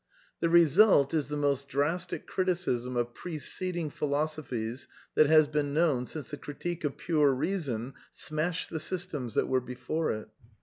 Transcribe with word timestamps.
The 0.39 0.49
result 0.49 1.13
is 1.13 1.27
the 1.27 1.37
most 1.37 1.67
drastic 1.67 2.25
criticism 2.25 2.97
of 2.97 3.13
preceding 3.13 3.91
philos 3.91 4.35
ophies 4.37 4.87
that 5.13 5.27
has 5.27 5.47
been 5.47 5.75
known 5.75 6.07
since 6.07 6.31
the 6.31 6.37
Critique 6.37 6.83
of 6.83 6.97
Pure 6.97 7.35
Beason 7.35 7.93
smashed 8.11 8.71
the 8.71 8.79
systems 8.79 9.35
that 9.35 9.47
were 9.47 9.61
before 9.61 10.09
it. 10.11 10.29